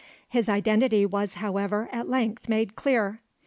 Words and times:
His 0.27 0.49
identity 0.49 1.05
was, 1.05 1.35
however, 1.35 1.87
at 1.91 2.09
length 2.09 2.49
made 2.49 2.75
clear. 2.75 3.21